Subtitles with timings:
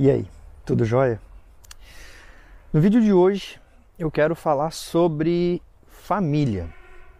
[0.00, 0.24] E aí,
[0.64, 1.20] tudo jóia?
[2.72, 3.60] No vídeo de hoje
[3.98, 6.68] eu quero falar sobre família.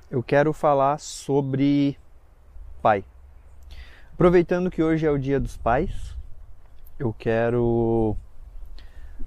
[0.09, 1.99] Eu quero falar sobre
[2.81, 3.05] pai.
[4.13, 6.17] Aproveitando que hoje é o Dia dos Pais,
[7.01, 8.17] eu quero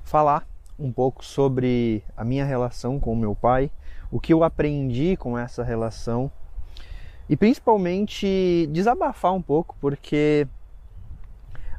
[0.01, 0.47] falar
[0.79, 3.69] um pouco sobre a minha relação com o meu pai,
[4.09, 6.31] o que eu aprendi com essa relação
[7.27, 10.47] e principalmente desabafar um pouco, porque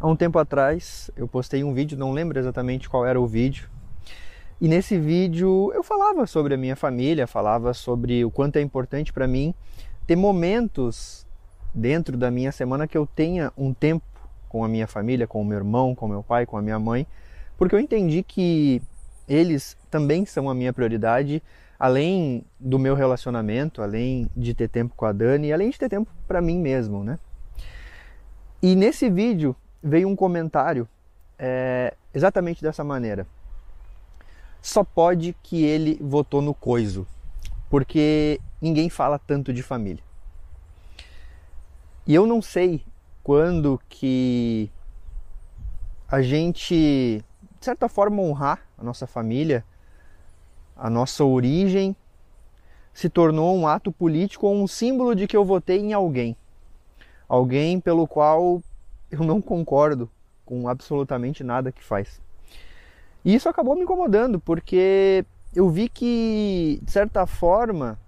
[0.03, 3.71] Há um tempo atrás eu postei um vídeo, não lembro exatamente qual era o vídeo,
[4.61, 9.13] e nesse vídeo eu falava sobre a minha família, falava sobre o quanto é importante
[9.13, 9.55] para mim
[10.05, 11.25] ter momentos
[11.73, 14.05] dentro da minha semana que eu tenha um tempo
[14.49, 17.07] com a minha família, com o meu irmão, com meu pai, com a minha mãe,
[17.57, 18.83] porque eu entendi que
[19.29, 21.41] eles também são a minha prioridade,
[21.79, 26.11] além do meu relacionamento, além de ter tempo com a Dani, além de ter tempo
[26.27, 27.21] para mim mesmo, né?
[28.61, 30.89] E nesse vídeo veio um comentário
[31.39, 33.27] é, exatamente dessa maneira.
[34.61, 37.07] Só pode que ele votou no coiso,
[37.69, 40.03] porque ninguém fala tanto de família.
[42.07, 42.85] E eu não sei
[43.23, 44.71] quando que
[46.09, 47.25] a gente,
[47.59, 49.65] de certa forma, honrar a nossa família,
[50.77, 51.97] a nossa origem,
[52.93, 56.37] se tornou um ato político ou um símbolo de que eu votei em alguém.
[57.29, 58.63] Alguém pelo qual
[59.13, 60.11] eu não concordo
[60.45, 62.21] com absolutamente nada que faz.
[63.23, 65.25] E isso acabou me incomodando, porque
[65.55, 67.99] eu vi que, de certa forma,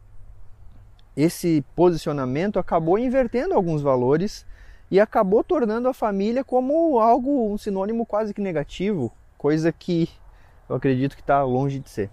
[1.14, 4.46] esse posicionamento acabou invertendo alguns valores
[4.90, 10.08] e acabou tornando a família como algo, um sinônimo quase que negativo, coisa que
[10.68, 12.10] eu acredito que está longe de ser.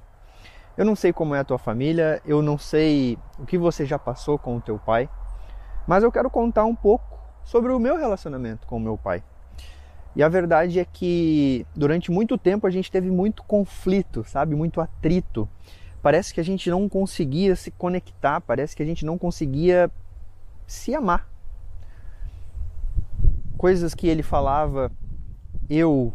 [0.78, 3.97] Eu não sei como é a tua família, eu não sei o que você já
[3.97, 5.09] passou com o teu pai,
[5.88, 7.10] mas eu quero contar um pouco
[7.51, 9.22] sobre o meu relacionamento com o meu pai.
[10.16, 14.56] E a verdade é que durante muito tempo a gente teve muito conflito, sabe?
[14.56, 15.50] Muito atrito.
[16.01, 19.91] Parece que a gente não conseguia se conectar, parece que a gente não conseguia
[20.66, 21.28] se amar.
[23.57, 24.90] Coisas que ele falava,
[25.69, 26.13] eu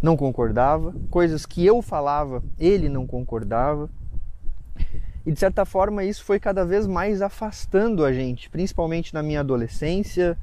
[0.00, 3.90] não concordava, coisas que eu falava, ele não concordava.
[5.26, 9.40] E de certa forma isso foi cada vez mais afastando a gente, principalmente na minha
[9.40, 10.36] adolescência,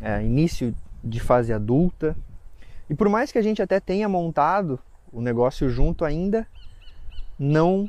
[0.00, 2.16] é, início de fase adulta.
[2.88, 4.78] E por mais que a gente até tenha montado
[5.12, 6.46] o negócio junto, ainda
[7.38, 7.88] não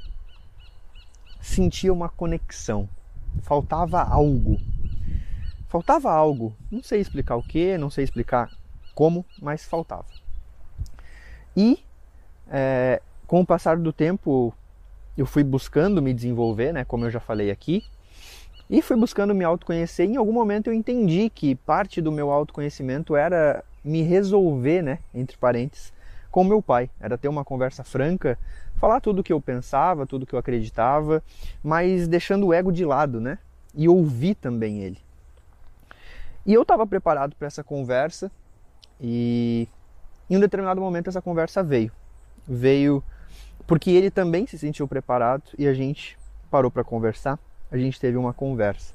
[1.40, 2.90] sentia uma conexão.
[3.42, 4.60] Faltava algo.
[5.68, 6.56] Faltava algo.
[6.72, 8.50] Não sei explicar o que, não sei explicar
[8.96, 10.06] como, mas faltava.
[11.56, 11.84] E
[12.50, 14.54] é, com o passar do tempo,
[15.18, 17.84] eu fui buscando me desenvolver, né, como eu já falei aqui,
[18.70, 20.10] e fui buscando me autoconhecer.
[20.10, 25.38] Em algum momento eu entendi que parte do meu autoconhecimento era me resolver, né, entre
[25.38, 25.94] parênteses,
[26.32, 26.90] com meu pai.
[27.00, 28.38] Era ter uma conversa franca,
[28.76, 31.24] falar tudo o que eu pensava, tudo o que eu acreditava,
[31.64, 33.38] mas deixando o ego de lado, né?
[33.74, 34.98] E ouvir também ele.
[36.46, 38.32] E eu estava preparado para essa conversa
[39.00, 39.68] e
[40.30, 41.92] em um determinado momento essa conversa veio.
[42.48, 43.04] Veio
[43.68, 46.18] porque ele também se sentiu preparado e a gente
[46.50, 47.40] parou para conversar.
[47.72, 48.94] A gente teve uma conversa,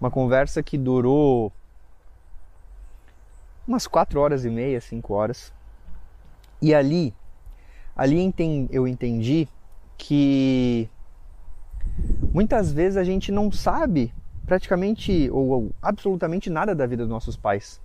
[0.00, 1.52] uma conversa que durou
[3.66, 5.52] umas quatro horas e meia, cinco horas.
[6.62, 7.14] E ali,
[7.94, 8.34] ali
[8.70, 9.48] eu entendi
[9.98, 10.88] que
[12.32, 14.12] muitas vezes a gente não sabe
[14.46, 17.80] praticamente ou absolutamente nada da vida dos nossos pais.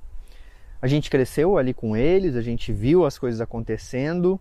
[0.82, 4.40] A gente cresceu ali com eles, a gente viu as coisas acontecendo,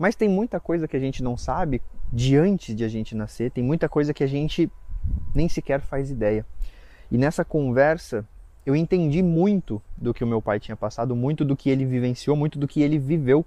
[0.00, 3.50] mas tem muita coisa que a gente não sabe de antes de a gente nascer,
[3.50, 4.72] tem muita coisa que a gente
[5.34, 6.46] nem sequer faz ideia.
[7.10, 8.26] E nessa conversa
[8.64, 12.34] eu entendi muito do que o meu pai tinha passado, muito do que ele vivenciou,
[12.34, 13.44] muito do que ele viveu.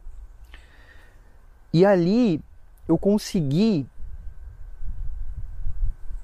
[1.74, 2.40] E ali
[2.88, 3.88] eu consegui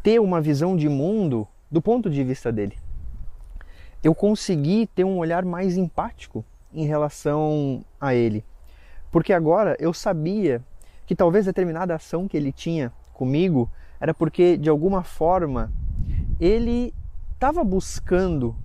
[0.04, 2.78] ter uma visão de mundo do ponto de vista dele.
[4.04, 8.46] Eu consegui ter um olhar mais empático em relação a ele.
[9.12, 10.64] Porque agora eu sabia
[11.06, 13.70] que talvez determinada ação que ele tinha comigo
[14.00, 15.72] era porque de alguma forma
[16.40, 16.94] ele
[17.34, 18.56] estava buscando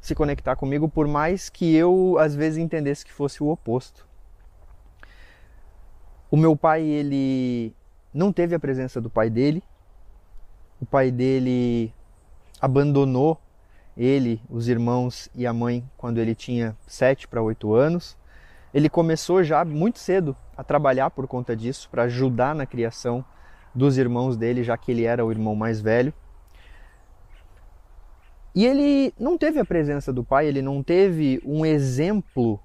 [0.00, 4.06] se conectar comigo, por mais que eu às vezes entendesse que fosse o oposto.
[6.30, 7.74] O meu pai, ele
[8.14, 9.62] não teve a presença do pai dele.
[10.80, 11.92] O pai dele
[12.60, 13.40] abandonou
[13.96, 18.16] ele, os irmãos e a mãe quando ele tinha 7 para 8 anos.
[18.72, 23.24] Ele começou já muito cedo a trabalhar por conta disso, para ajudar na criação
[23.74, 26.12] dos irmãos dele, já que ele era o irmão mais velho.
[28.54, 32.60] E ele não teve a presença do pai, ele não teve um exemplo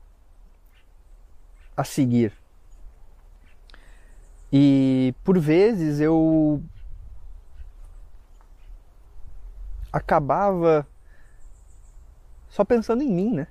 [1.76, 2.34] a seguir.
[4.52, 6.62] E por vezes eu
[9.92, 10.88] acabava
[12.50, 13.48] só pensando em mim, né?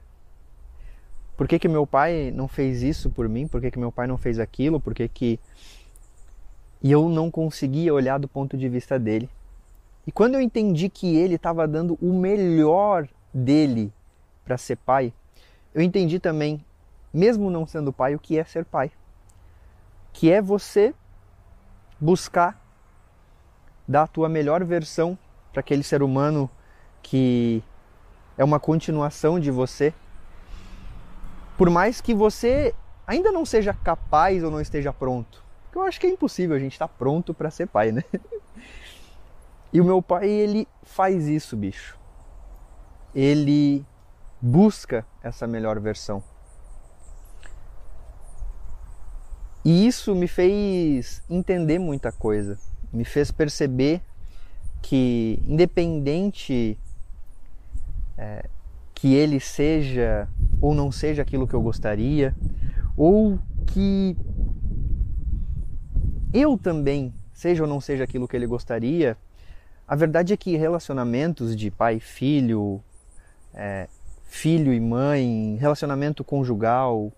[1.37, 3.49] Por que, que meu pai não fez isso por mim?
[3.49, 4.81] Por que, que meu pai não fez aquilo?
[4.81, 5.41] Por que, que.
[6.83, 9.29] E eu não conseguia olhar do ponto de vista dele.
[10.07, 13.93] E quando eu entendi que ele estava dando o melhor dele
[14.45, 15.13] para ser pai,
[15.75, 16.65] eu entendi também,
[17.13, 18.93] mesmo não sendo pai, o que é ser pai.
[20.13, 20.95] Que é você
[21.99, 22.63] buscar
[23.89, 25.19] dar a tua melhor versão
[25.53, 26.51] para aquele ser humano
[27.03, 27.63] que
[28.37, 29.93] é uma continuação de você
[31.57, 32.75] por mais que você
[33.07, 35.45] ainda não seja capaz ou não esteja pronto.
[35.65, 38.03] Porque eu acho que é impossível a gente estar tá pronto para ser pai, né?
[39.73, 41.99] E o meu pai, ele faz isso, bicho.
[43.13, 43.85] Ele
[44.41, 46.23] busca essa melhor versão.
[49.65, 52.57] E isso me fez entender muita coisa,
[52.93, 54.01] me fez perceber
[54.81, 56.79] que, independente
[58.17, 58.49] é,
[58.95, 60.29] que ele seja
[60.61, 62.35] ou não seja aquilo que eu gostaria,
[62.97, 64.17] ou que
[66.33, 69.17] eu também seja ou não seja aquilo que ele gostaria,
[69.87, 72.83] a verdade é que relacionamentos de pai e filho,
[73.53, 73.89] é,
[74.25, 77.13] filho e mãe, relacionamento conjugal,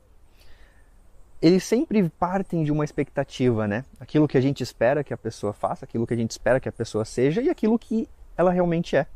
[1.40, 3.84] eles sempre partem de uma expectativa, né?
[4.00, 6.68] Aquilo que a gente espera que a pessoa faça, aquilo que a gente espera que
[6.68, 9.06] a pessoa seja e aquilo que ela realmente é.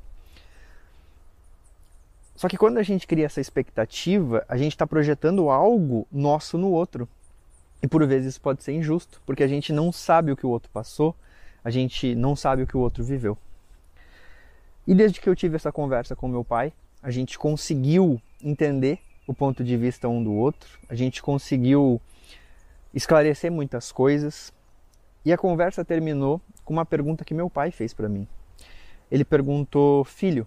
[2.40, 6.70] Só que quando a gente cria essa expectativa, a gente está projetando algo nosso no
[6.70, 7.06] outro.
[7.82, 10.48] E por vezes isso pode ser injusto, porque a gente não sabe o que o
[10.48, 11.14] outro passou,
[11.62, 13.36] a gente não sabe o que o outro viveu.
[14.86, 16.72] E desde que eu tive essa conversa com meu pai,
[17.02, 22.00] a gente conseguiu entender o ponto de vista um do outro, a gente conseguiu
[22.94, 24.50] esclarecer muitas coisas.
[25.26, 28.26] E a conversa terminou com uma pergunta que meu pai fez para mim.
[29.10, 30.46] Ele perguntou: "Filho,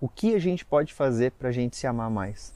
[0.00, 2.52] o que a gente pode fazer para a gente se amar mais.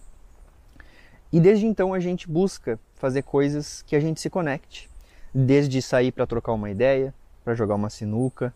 [1.32, 4.88] E desde então a gente busca fazer coisas que a gente se conecte,
[5.32, 7.14] desde sair para trocar uma ideia,
[7.44, 8.52] para jogar uma sinuca,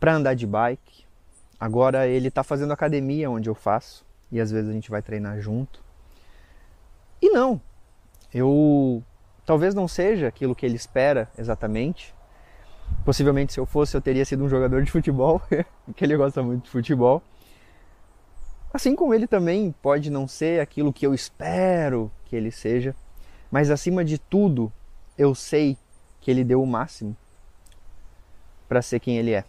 [0.00, 1.04] para andar de bike.
[1.58, 5.40] Agora ele está fazendo academia onde eu faço e às vezes a gente vai treinar
[5.40, 5.82] junto.
[7.20, 7.60] E não,
[8.32, 9.02] eu
[9.46, 12.14] talvez não seja aquilo que ele espera exatamente.
[13.04, 15.40] Possivelmente se eu fosse eu teria sido um jogador de futebol,
[15.86, 17.22] porque ele gosta muito de futebol.
[18.74, 22.92] Assim como ele também pode não ser aquilo que eu espero que ele seja,
[23.48, 24.72] mas acima de tudo,
[25.16, 25.78] eu sei
[26.20, 27.16] que ele deu o máximo
[28.68, 29.44] para ser quem ele é,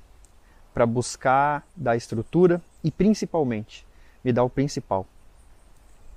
[0.76, 3.84] para buscar dar estrutura e principalmente
[4.24, 5.08] me dar o principal,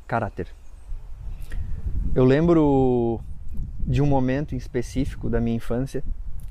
[0.07, 0.49] caráter.
[2.15, 3.21] Eu lembro
[3.87, 6.05] de um momento em específico da minha infância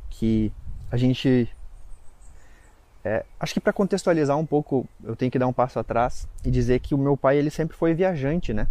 [0.10, 0.52] que
[0.90, 1.56] a gente
[3.08, 6.52] é, acho que para contextualizar um pouco, eu tenho que dar um passo atrás e
[6.52, 8.68] dizer que o meu pai ele sempre foi viajante, né?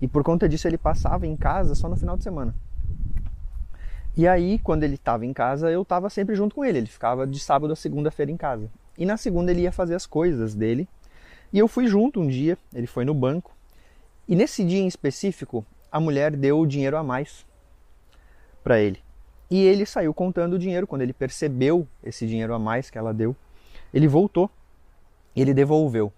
[0.00, 2.54] E por conta disso ele passava em casa só no final de semana.
[4.16, 6.78] E aí, quando ele estava em casa, eu estava sempre junto com ele.
[6.78, 8.70] Ele ficava de sábado a segunda-feira em casa.
[8.96, 10.88] E na segunda ele ia fazer as coisas dele.
[11.52, 13.50] E eu fui junto um dia, ele foi no banco.
[14.28, 17.44] E nesse dia em específico, a mulher deu o dinheiro a mais
[18.62, 19.00] para ele.
[19.50, 23.14] E ele saiu contando o dinheiro quando ele percebeu esse dinheiro a mais que ela
[23.14, 23.34] deu.
[23.92, 24.50] Ele voltou,
[25.34, 26.12] ele devolveu.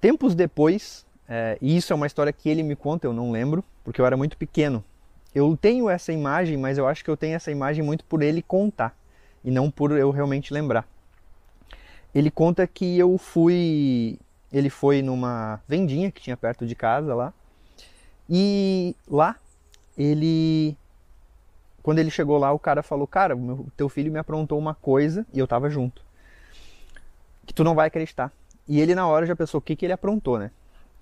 [0.00, 3.64] Tempos depois, é, e isso é uma história que ele me conta, eu não lembro,
[3.84, 4.84] porque eu era muito pequeno.
[5.34, 8.42] Eu tenho essa imagem, mas eu acho que eu tenho essa imagem muito por ele
[8.42, 8.96] contar
[9.44, 10.86] e não por eu realmente lembrar.
[12.14, 14.18] Ele conta que eu fui,
[14.52, 17.32] ele foi numa vendinha que tinha perto de casa lá,
[18.28, 19.36] e lá
[19.96, 20.76] ele
[21.82, 25.26] quando ele chegou lá, o cara falou: Cara, o teu filho me aprontou uma coisa
[25.32, 26.02] e eu tava junto.
[27.44, 28.32] Que tu não vai acreditar.
[28.68, 30.50] E ele, na hora, já pensou: O que, que ele aprontou, né?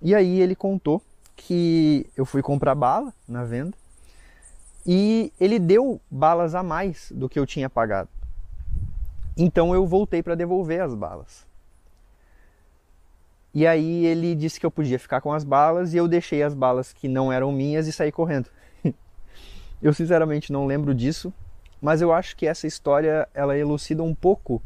[0.01, 1.03] E aí ele contou
[1.37, 3.77] que eu fui comprar bala na venda
[4.87, 8.09] e ele deu balas a mais do que eu tinha pagado.
[9.37, 11.47] Então eu voltei para devolver as balas.
[13.53, 16.55] E aí ele disse que eu podia ficar com as balas e eu deixei as
[16.55, 18.49] balas que não eram minhas e saí correndo.
[19.83, 21.33] Eu sinceramente não lembro disso,
[21.81, 24.63] mas eu acho que essa história ela elucida um pouco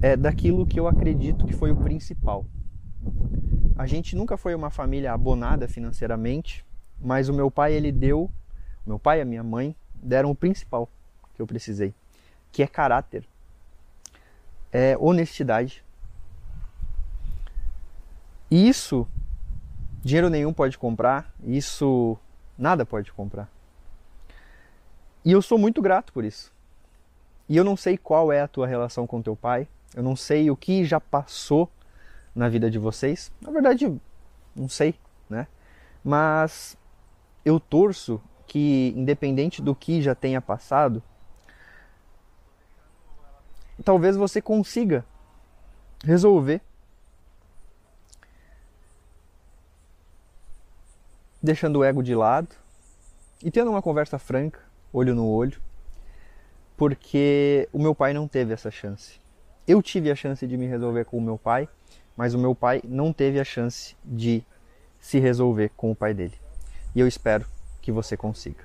[0.00, 2.46] é, daquilo que eu acredito que foi o principal.
[3.76, 6.64] A gente nunca foi uma família abonada financeiramente,
[7.00, 8.30] mas o meu pai ele deu,
[8.86, 10.88] meu pai e a minha mãe deram o principal
[11.34, 11.92] que eu precisei,
[12.52, 13.26] que é caráter,
[14.72, 15.84] é honestidade
[18.50, 19.06] isso
[20.02, 22.16] dinheiro nenhum pode comprar, isso
[22.56, 23.48] nada pode comprar.
[25.24, 26.52] E eu sou muito grato por isso.
[27.48, 30.50] E eu não sei qual é a tua relação com teu pai, eu não sei
[30.50, 31.70] o que já passou
[32.34, 33.30] na vida de vocês.
[33.40, 34.00] Na verdade,
[34.54, 34.94] não sei,
[35.28, 35.46] né?
[36.02, 36.76] Mas
[37.44, 41.02] eu torço que, independente do que já tenha passado,
[43.84, 45.04] talvez você consiga
[46.04, 46.60] resolver
[51.42, 52.48] deixando o ego de lado
[53.42, 54.63] e tendo uma conversa franca,
[54.94, 55.60] olho no olho,
[56.76, 59.18] porque o meu pai não teve essa chance.
[59.66, 61.68] Eu tive a chance de me resolver com o meu pai,
[62.16, 64.44] mas o meu pai não teve a chance de
[65.00, 66.38] se resolver com o pai dele.
[66.94, 67.44] E eu espero
[67.82, 68.64] que você consiga.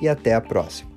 [0.00, 0.89] e até a próxima.